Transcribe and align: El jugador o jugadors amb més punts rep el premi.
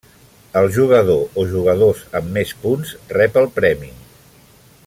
El 0.61 0.69
jugador 0.77 1.35
o 1.41 1.43
jugadors 1.51 2.01
amb 2.21 2.33
més 2.39 2.57
punts 2.65 2.97
rep 3.19 3.41
el 3.43 3.51
premi. 3.61 3.95